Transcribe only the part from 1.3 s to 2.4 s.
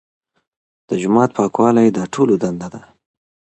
پاکوالی د ټولو